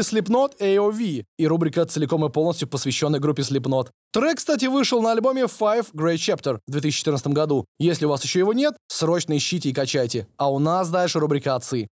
Slipknot 0.00 0.58
AOV, 0.58 1.24
и 1.38 1.46
рубрика 1.46 1.84
целиком 1.84 2.24
и 2.24 2.28
полностью 2.30 2.68
посвященная 2.68 3.20
группе 3.20 3.42
Slipknot. 3.42 3.88
Трек, 4.12 4.38
кстати, 4.38 4.66
вышел 4.66 5.00
на 5.02 5.12
альбоме 5.12 5.42
Five 5.42 5.86
Great 5.94 6.16
Chapter 6.16 6.58
в 6.66 6.70
2014 6.70 7.28
году. 7.28 7.64
Если 7.78 8.04
у 8.04 8.08
вас 8.08 8.22
еще 8.24 8.40
его 8.40 8.52
нет, 8.52 8.74
срочно 8.88 9.36
ищите 9.36 9.70
и 9.70 9.72
качайте. 9.72 10.26
А 10.36 10.50
у 10.50 10.58
нас 10.58 10.90
дальше 10.90 11.18
рубрика 11.18 11.54
«Отцы». 11.54 11.88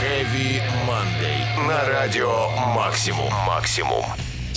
Heavy 0.00 0.60
Monday. 0.86 1.66
На 1.66 1.86
радио 1.88 2.48
Максимум. 2.74 3.32
Максимум. 3.46 4.04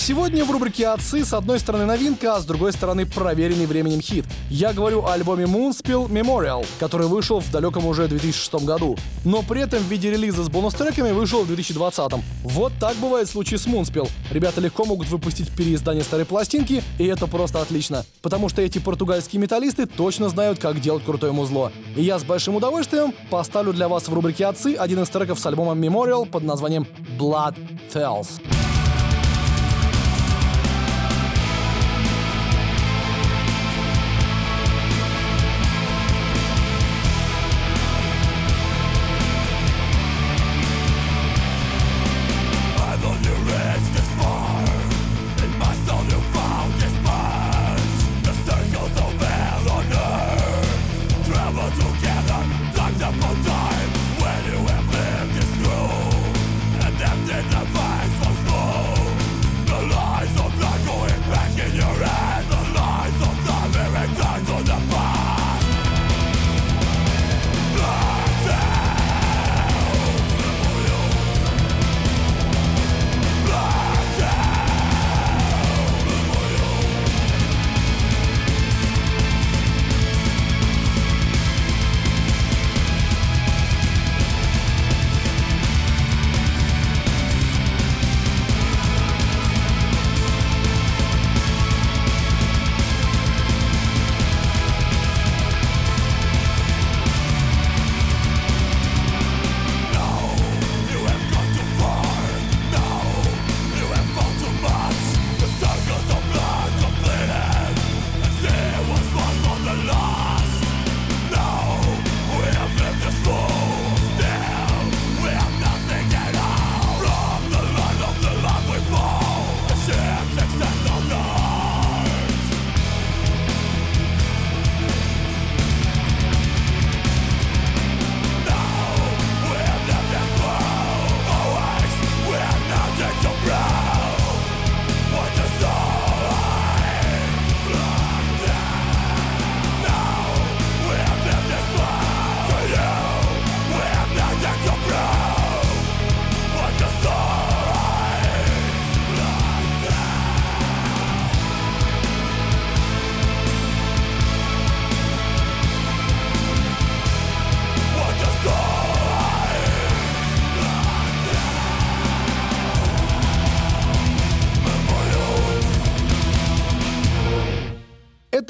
Сегодня 0.03 0.43
в 0.43 0.49
рубрике 0.49 0.87
«Отцы» 0.87 1.23
с 1.23 1.31
одной 1.31 1.59
стороны 1.59 1.85
новинка, 1.85 2.35
а 2.35 2.39
с 2.39 2.45
другой 2.45 2.73
стороны 2.73 3.05
проверенный 3.05 3.67
временем 3.67 4.01
хит. 4.01 4.25
Я 4.49 4.73
говорю 4.73 5.05
о 5.05 5.13
альбоме 5.13 5.43
Moonspill 5.43 6.09
Memorial, 6.09 6.65
который 6.79 7.05
вышел 7.05 7.39
в 7.39 7.51
далеком 7.51 7.85
уже 7.85 8.07
2006 8.07 8.65
году, 8.65 8.97
но 9.23 9.43
при 9.43 9.61
этом 9.61 9.77
в 9.77 9.87
виде 9.87 10.09
релиза 10.09 10.43
с 10.43 10.49
бонус-треками 10.49 11.11
вышел 11.11 11.43
в 11.43 11.47
2020. 11.47 12.13
Вот 12.41 12.73
так 12.79 12.95
бывает 12.97 13.27
в 13.27 13.31
случае 13.31 13.59
с 13.59 13.67
Moonspill. 13.67 14.09
Ребята 14.31 14.59
легко 14.59 14.85
могут 14.85 15.07
выпустить 15.07 15.51
переиздание 15.51 16.03
старой 16.03 16.25
пластинки, 16.25 16.81
и 16.97 17.05
это 17.05 17.27
просто 17.27 17.61
отлично, 17.61 18.03
потому 18.23 18.49
что 18.49 18.63
эти 18.63 18.79
португальские 18.79 19.39
металлисты 19.39 19.85
точно 19.85 20.29
знают, 20.29 20.57
как 20.57 20.81
делать 20.81 21.05
крутое 21.05 21.31
музло. 21.31 21.71
И 21.95 22.01
я 22.01 22.17
с 22.17 22.23
большим 22.23 22.55
удовольствием 22.55 23.13
поставлю 23.29 23.71
для 23.71 23.87
вас 23.87 24.07
в 24.07 24.13
рубрике 24.15 24.47
«Отцы» 24.47 24.73
один 24.73 25.03
из 25.03 25.09
треков 25.09 25.39
с 25.39 25.45
альбома 25.45 25.73
Memorial 25.73 26.25
под 26.25 26.41
названием 26.41 26.87
Blood 27.19 27.55
Tells. 27.93 28.41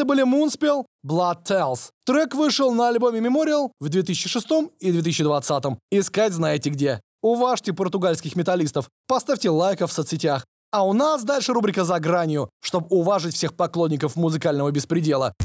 Это 0.02 0.08
были 0.08 0.26
Moonspell, 0.26 0.86
Blood 1.06 1.45
Tells. 1.47 1.91
Трек 2.08 2.34
вышел 2.34 2.74
на 2.74 2.88
альбоме 2.88 3.20
Memorial 3.20 3.70
в 3.80 3.88
2006 3.88 4.47
и 4.80 4.91
2020. 4.91 5.64
Искать 5.91 6.34
знаете 6.34 6.72
где. 6.72 7.02
Уважьте 7.22 7.72
португальских 7.72 8.36
металлистов, 8.36 8.89
поставьте 9.08 9.52
лайков 9.52 9.91
в 9.91 9.93
соцсетях. 9.93 10.43
А 10.72 10.84
у 10.88 10.93
нас 10.93 11.24
дальше 11.24 11.54
рубрика 11.54 11.84
«За 11.84 11.99
гранью», 11.99 12.49
чтобы 12.64 12.88
уважить 12.89 13.36
всех 13.36 13.54
поклонников 13.56 14.16
музыкального 14.16 14.72
беспредела. 14.72 15.36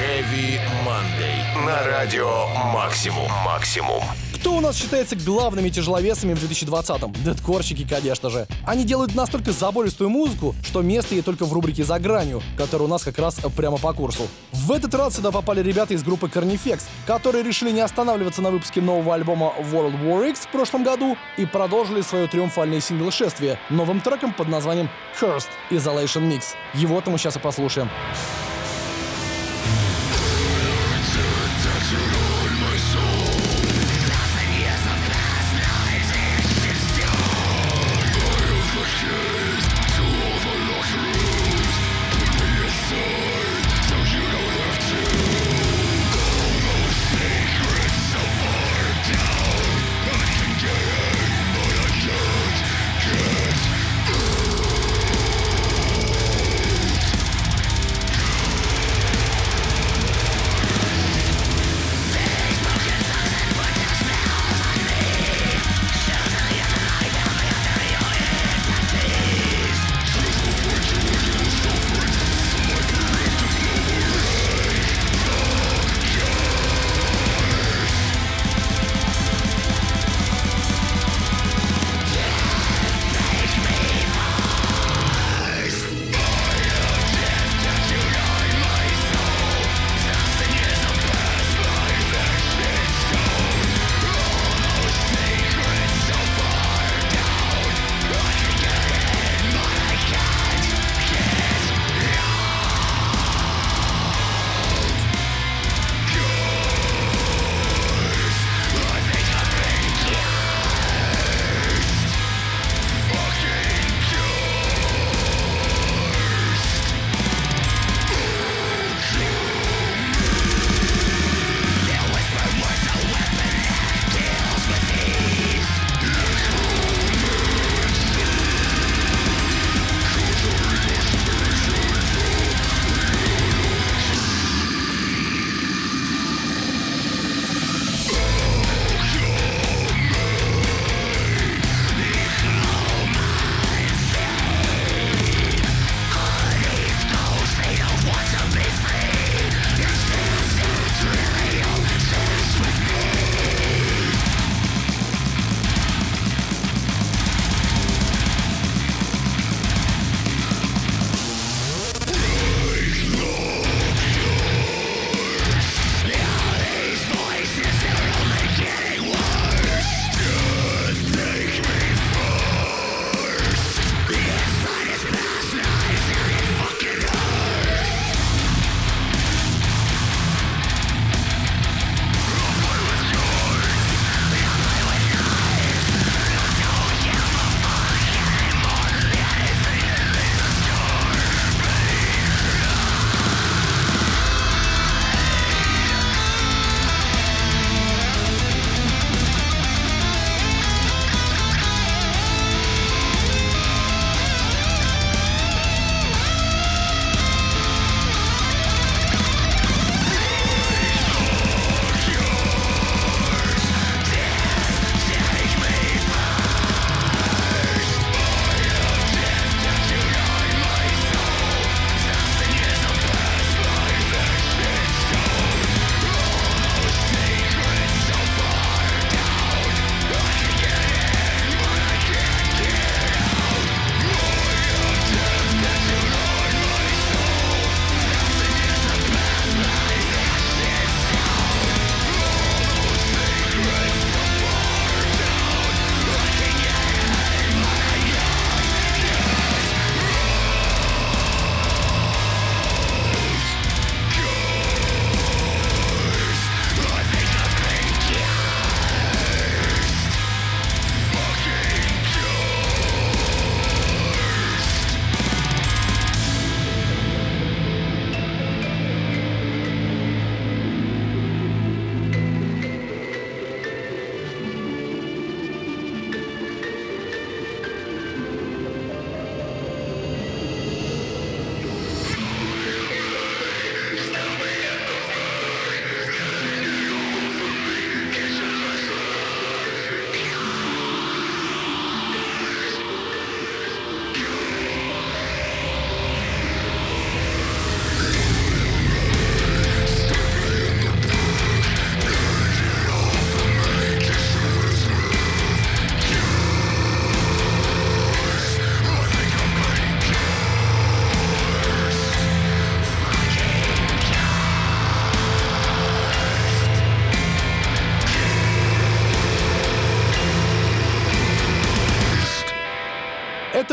Heavy 0.00 0.60
Monday. 0.86 1.66
На 1.66 1.84
радио 1.88 2.46
Максимум. 2.72 3.28
Максимум. 3.44 4.04
Кто 4.40 4.54
у 4.54 4.60
нас 4.62 4.74
считается 4.74 5.16
главными 5.16 5.68
тяжеловесами 5.68 6.32
в 6.32 6.42
2020-м? 6.42 7.12
Дедкорщики, 7.22 7.86
конечно 7.86 8.30
же. 8.30 8.46
Они 8.66 8.84
делают 8.84 9.14
настолько 9.14 9.52
забористую 9.52 10.08
музыку, 10.08 10.54
что 10.64 10.80
место 10.80 11.14
ей 11.14 11.20
только 11.20 11.44
в 11.44 11.52
рубрике 11.52 11.84
«За 11.84 11.98
гранью», 11.98 12.40
которая 12.56 12.88
у 12.88 12.90
нас 12.90 13.04
как 13.04 13.18
раз 13.18 13.36
прямо 13.54 13.76
по 13.76 13.92
курсу. 13.92 14.22
В 14.52 14.72
этот 14.72 14.94
раз 14.94 15.16
сюда 15.16 15.30
попали 15.30 15.62
ребята 15.62 15.92
из 15.92 16.02
группы 16.02 16.28
Carnifex, 16.28 16.84
которые 17.06 17.44
решили 17.44 17.70
не 17.70 17.82
останавливаться 17.82 18.40
на 18.40 18.50
выпуске 18.50 18.80
нового 18.80 19.14
альбома 19.14 19.52
World 19.58 20.02
War 20.02 20.30
X 20.30 20.40
в 20.46 20.52
прошлом 20.52 20.84
году 20.84 21.18
и 21.36 21.44
продолжили 21.44 22.00
свое 22.00 22.26
триумфальное 22.26 22.80
сингл-шествие 22.80 23.58
новым 23.68 24.00
треком 24.00 24.32
под 24.32 24.48
названием 24.48 24.88
Cursed 25.20 25.50
Isolation 25.70 26.26
Mix. 26.26 26.54
Его-то 26.72 27.10
мы 27.10 27.18
сейчас 27.18 27.36
и 27.36 27.40
послушаем. 27.40 27.90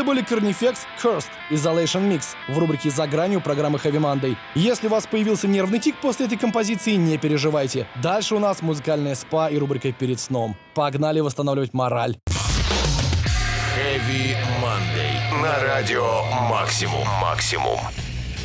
Были 0.08 0.22
Carnifex 0.24 0.78
Cursed 1.02 1.28
Isolation 1.50 2.08
Mix 2.08 2.28
в 2.48 2.58
рубрике 2.58 2.88
«За 2.88 3.06
гранью» 3.06 3.42
программы 3.42 3.78
Heavy 3.78 4.00
Monday. 4.00 4.36
Если 4.54 4.86
у 4.86 4.90
вас 4.90 5.06
появился 5.06 5.46
нервный 5.46 5.80
тик 5.80 5.96
после 6.00 6.24
этой 6.24 6.38
композиции, 6.38 6.92
не 6.92 7.18
переживайте. 7.18 7.86
Дальше 8.02 8.34
у 8.34 8.38
нас 8.38 8.62
музыкальная 8.62 9.14
спа 9.14 9.50
и 9.50 9.58
рубрика 9.58 9.92
«Перед 9.92 10.18
сном». 10.18 10.56
Погнали 10.74 11.20
восстанавливать 11.20 11.74
мораль. 11.74 12.16
Heavy 13.76 14.34
Monday. 14.62 15.42
На 15.42 15.62
радио 15.62 16.22
Максимум. 16.48 17.06
Максимум. 17.20 17.78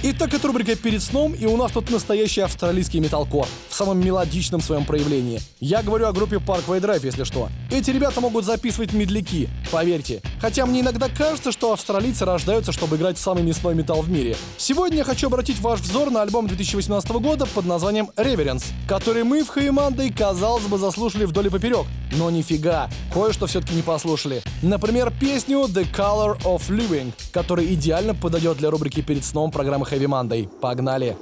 Итак, 0.05 0.33
это 0.33 0.47
рубрика 0.47 0.75
«Перед 0.75 1.01
сном», 1.01 1.33
и 1.33 1.45
у 1.45 1.55
нас 1.55 1.71
тут 1.71 1.89
настоящий 1.89 2.41
австралийский 2.41 2.99
металкор 2.99 3.47
в 3.69 3.73
самом 3.73 4.01
мелодичном 4.01 4.59
своем 4.59 4.83
проявлении. 4.83 5.39
Я 5.61 5.81
говорю 5.81 6.07
о 6.07 6.11
группе 6.11 6.35
Parkway 6.35 6.81
Drive, 6.81 7.05
если 7.05 7.23
что. 7.23 7.47
Эти 7.71 7.89
ребята 7.89 8.19
могут 8.19 8.43
записывать 8.43 8.91
медляки, 8.91 9.47
поверьте. 9.71 10.21
Хотя 10.41 10.65
мне 10.65 10.81
иногда 10.81 11.07
кажется, 11.07 11.53
что 11.53 11.71
австралийцы 11.71 12.25
рождаются, 12.25 12.73
чтобы 12.73 12.97
играть 12.97 13.17
самый 13.17 13.43
мясной 13.43 13.75
металл 13.75 14.01
в 14.01 14.09
мире. 14.09 14.35
Сегодня 14.57 14.97
я 14.97 15.03
хочу 15.05 15.27
обратить 15.27 15.61
ваш 15.61 15.79
взор 15.79 16.11
на 16.11 16.21
альбом 16.21 16.47
2018 16.47 17.09
года 17.11 17.45
под 17.45 17.65
названием 17.65 18.09
«Reverence», 18.17 18.65
который 18.89 19.23
мы 19.23 19.45
в 19.45 19.55
Monday, 19.55 20.13
казалось 20.13 20.65
бы, 20.65 20.77
заслушали 20.77 21.23
вдоль 21.23 21.47
и 21.47 21.49
поперек. 21.49 21.85
Но 22.17 22.29
нифига, 22.29 22.89
кое-что 23.13 23.47
все-таки 23.47 23.73
не 23.73 23.81
послушали. 23.81 24.43
Например, 24.61 25.13
песню 25.17 25.59
«The 25.59 25.87
Color 25.95 26.41
of 26.43 26.67
Living», 26.67 27.13
которая 27.31 27.65
идеально 27.67 28.13
подойдет 28.13 28.57
для 28.57 28.69
рубрики 28.69 29.01
«Перед 29.01 29.23
сном» 29.23 29.49
программы 29.49 29.85
Heavy 29.92 30.06
Monday. 30.06 30.48
Погнали! 30.62 31.14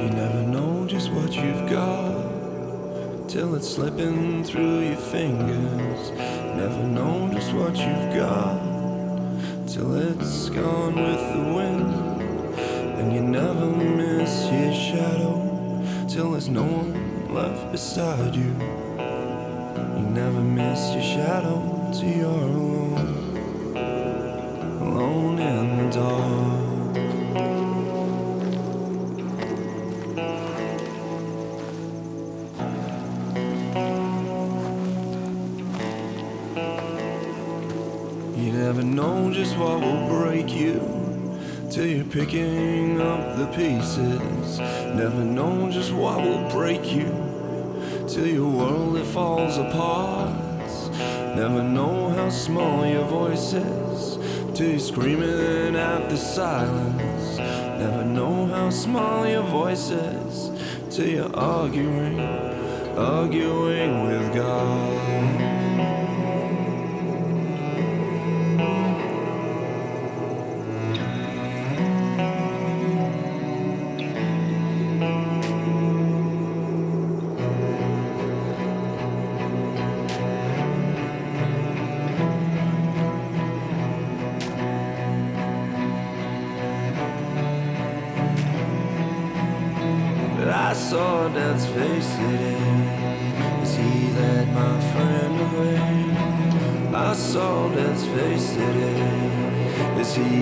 You 0.00 0.08
never 0.10 0.42
know 0.42 0.86
just 0.88 1.10
what 1.12 1.34
you've 1.34 1.68
got 1.68 3.28
till 3.28 3.54
it's 3.54 3.68
slipping 3.68 4.42
through 4.42 4.88
your 4.88 4.96
fingers. 4.96 6.12
Never 6.56 6.82
know 6.84 7.28
just 7.34 7.52
what 7.52 7.76
you've 7.76 8.14
got 8.16 8.58
till 9.68 9.94
it's 9.96 10.48
gone 10.48 10.94
with 10.94 11.20
the 11.34 11.44
wind. 11.54 11.92
And 12.98 13.12
you 13.12 13.20
never 13.20 13.66
miss 13.66 14.50
your 14.50 14.72
shadow 14.72 15.49
till 16.13 16.31
there's 16.31 16.49
no 16.49 16.63
one 16.63 17.33
left 17.33 17.71
beside 17.71 18.35
you. 18.35 18.53
You 19.97 20.09
never 20.09 20.41
miss 20.41 20.93
your 20.93 21.01
shadow 21.01 21.89
till 21.93 22.09
you're 22.09 22.27
alone, 22.27 23.37
alone 24.81 25.39
in 25.39 25.77
the 25.77 25.87
dark. 25.95 26.97
You 38.37 38.51
never 38.51 38.83
know 38.83 39.31
just 39.31 39.55
what 39.57 39.79
will 39.79 40.09
break 40.09 40.53
you 40.53 40.81
till 41.69 41.85
you're 41.85 42.03
picking 42.03 42.99
up 42.99 43.37
the 43.37 43.47
pieces. 43.55 44.40
Never 44.95 45.23
know 45.23 45.69
just 45.71 45.91
what 45.93 46.21
will 46.21 46.49
break 46.49 46.85
you 46.93 47.09
till 48.07 48.27
your 48.27 48.49
world 48.49 48.97
it 48.97 49.05
falls 49.05 49.57
apart. 49.57 50.51
Never 51.35 51.63
know 51.63 52.09
how 52.09 52.29
small 52.29 52.85
your 52.85 53.05
voice 53.05 53.53
is 53.53 54.17
till 54.53 54.69
you're 54.69 54.79
screaming 54.79 55.75
at 55.75 56.09
the 56.09 56.17
silence. 56.17 57.37
Never 57.37 58.03
know 58.03 58.45
how 58.47 58.69
small 58.69 59.27
your 59.27 59.43
voice 59.43 59.89
is 59.89 60.51
till 60.89 61.07
you're 61.07 61.35
arguing, 61.35 62.19
arguing 62.97 64.07
with 64.07 64.35
God. 64.35 65.60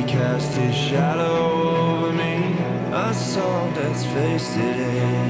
Cast 0.09 0.53
his 0.57 0.73
shadow 0.73 1.37
over 2.01 2.11
me. 2.11 2.57
I 2.91 3.11
saw 3.11 3.69
Dad's 3.75 4.03
face 4.07 4.53
today 4.53 5.29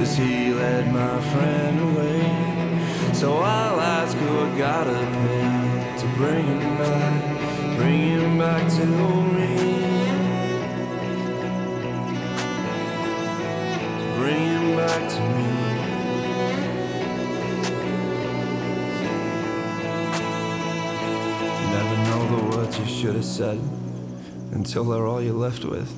as 0.00 0.16
he 0.16 0.54
led 0.54 0.92
my 0.92 1.20
friend 1.32 1.76
away. 1.88 3.12
So 3.12 3.38
I'll 3.38 3.80
ask 3.80 4.16
who 4.16 4.38
I 4.38 4.58
gotta 4.58 5.00
pay 5.18 5.96
to 6.00 6.06
bring 6.16 6.46
him 6.46 6.76
back, 6.78 7.76
bring 7.76 8.00
him 8.20 8.38
back 8.38 8.64
to 8.78 8.86
me. 8.86 9.52
bring 14.16 14.44
him 14.54 14.76
back 14.76 15.02
to 15.14 15.20
me. 15.34 15.48
Never 21.76 21.96
know 22.06 22.22
the 22.36 22.56
words 22.56 22.78
you 22.78 22.86
should 22.86 23.16
have 23.16 23.24
said 23.24 23.83
until 24.54 24.84
they're 24.84 25.06
all 25.06 25.20
you're 25.20 25.34
left 25.34 25.64
with. 25.64 25.90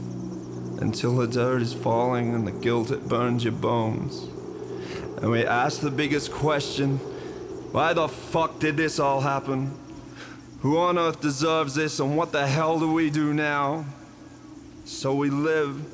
Until 0.81 1.15
the 1.17 1.27
dirt 1.27 1.63
is 1.63 1.73
falling 1.73 2.35
and 2.35 2.47
the 2.47 2.53
guilt 2.53 2.91
it 2.91 3.07
burns 3.07 3.45
your 3.45 3.53
bones. 3.53 4.23
And 5.23 5.31
we 5.31 5.45
ask 5.45 5.81
the 5.81 5.91
biggest 5.91 6.33
question 6.33 6.99
why 7.73 7.93
the 7.93 8.09
fuck 8.09 8.59
did 8.59 8.77
this 8.77 8.99
all 8.99 9.21
happen? 9.21 9.77
Who 10.61 10.79
on 10.79 10.99
earth 10.99 11.21
deserves 11.21 11.75
this 11.75 12.01
and 12.01 12.17
what 12.17 12.33
the 12.33 12.47
hell 12.47 12.79
do 12.79 12.93
we 12.93 13.11
do 13.11 13.35
now? 13.35 13.85
So 14.87 15.15
we 15.15 15.31
live 15.31 15.85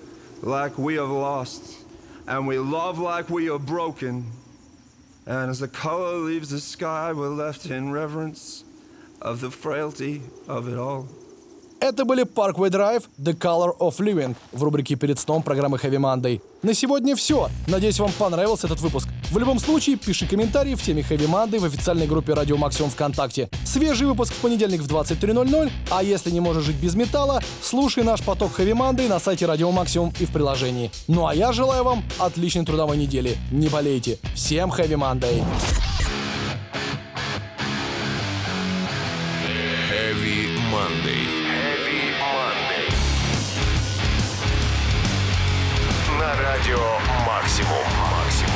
like 0.44 0.78
we 0.78 0.94
have 0.94 1.10
lost 1.10 1.84
and 2.26 2.46
we 2.46 2.58
love 2.58 2.98
like 2.98 3.28
we 3.28 3.50
are 3.50 3.58
broken. 3.58 4.30
And 5.26 5.50
as 5.50 5.58
the 5.60 5.68
color 5.68 6.16
leaves 6.16 6.50
the 6.50 6.60
sky, 6.60 7.12
we're 7.12 7.28
left 7.28 7.66
in 7.66 7.90
reverence 7.90 8.64
of 9.20 9.40
the 9.40 9.50
frailty 9.50 10.22
of 10.46 10.68
it 10.68 10.78
all. 10.78 11.08
Это 11.82 12.04
были 12.04 12.22
Parkway 12.22 12.70
Drive, 12.70 13.06
The 13.18 13.36
Color 13.36 13.76
of 13.80 13.96
Living 13.98 14.36
в 14.52 14.62
рубрике 14.62 14.94
«Перед 14.94 15.18
сном» 15.18 15.42
программы 15.42 15.78
Heavy 15.78 15.98
Monday. 15.98 16.40
На 16.62 16.74
сегодня 16.74 17.16
все. 17.16 17.48
Надеюсь, 17.66 17.98
вам 17.98 18.12
понравился 18.12 18.68
этот 18.68 18.78
выпуск. 18.80 19.08
В 19.32 19.38
любом 19.38 19.58
случае, 19.58 19.96
пиши 19.96 20.28
комментарии 20.28 20.76
в 20.76 20.82
теме 20.82 21.02
Heavy 21.02 21.26
Monday 21.26 21.58
в 21.58 21.64
официальной 21.64 22.06
группе 22.06 22.34
Радио 22.34 22.56
Максимум 22.56 22.88
ВКонтакте. 22.92 23.48
Свежий 23.64 24.06
выпуск 24.06 24.32
в 24.32 24.36
понедельник 24.36 24.80
в 24.80 24.86
23.00, 24.86 25.72
а 25.90 26.04
если 26.04 26.30
не 26.30 26.38
можешь 26.38 26.62
жить 26.62 26.76
без 26.76 26.94
металла, 26.94 27.42
слушай 27.60 28.04
наш 28.04 28.22
поток 28.22 28.60
Heavy 28.60 28.74
Monday 28.74 29.08
на 29.08 29.18
сайте 29.18 29.46
Радио 29.46 29.72
Максимум 29.72 30.14
и 30.20 30.24
в 30.24 30.30
приложении. 30.30 30.92
Ну 31.08 31.26
а 31.26 31.34
я 31.34 31.50
желаю 31.50 31.82
вам 31.82 32.04
отличной 32.20 32.64
трудовой 32.64 32.96
недели. 32.96 33.36
Не 33.50 33.66
болейте. 33.66 34.20
Всем 34.36 34.70
Heavy 34.70 34.94
Monday. 34.94 35.42
Heavy 39.90 40.46
Monday. 40.70 41.31
Радио 46.62 46.78
«Максимум». 47.26 47.84
«Максимум». 48.12 48.51